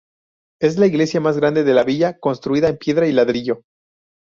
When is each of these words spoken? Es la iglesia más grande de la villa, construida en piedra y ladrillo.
Es 0.59 0.79
la 0.79 0.87
iglesia 0.87 1.21
más 1.21 1.37
grande 1.37 1.63
de 1.63 1.75
la 1.75 1.83
villa, 1.83 2.17
construida 2.17 2.69
en 2.69 2.77
piedra 2.79 3.07
y 3.07 3.11
ladrillo. 3.11 3.61